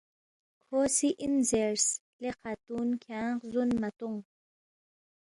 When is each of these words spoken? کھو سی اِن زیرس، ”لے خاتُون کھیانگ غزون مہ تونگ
کھو 0.65 0.79
سی 0.95 1.09
اِن 1.21 1.33
زیرس، 1.49 1.87
”لے 2.21 2.29
خاتُون 2.37 2.87
کھیانگ 3.03 3.37
غزون 3.41 3.69
مہ 3.81 3.89
تونگ 3.97 4.19